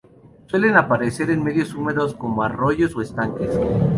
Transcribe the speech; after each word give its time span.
Suelen 0.47 0.77
aparecer 0.77 1.29
en 1.29 1.43
medios 1.43 1.75
húmedos 1.75 2.15
como 2.15 2.41
arroyos 2.41 2.95
o 2.95 3.01
estanques. 3.03 3.51